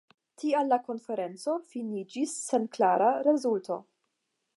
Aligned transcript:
Tial 0.43 0.69
la 0.73 0.77
konferenco 0.85 1.53
finiĝis 1.73 2.33
sen 2.47 2.65
klara 2.79 3.11
rezulto. 3.29 3.79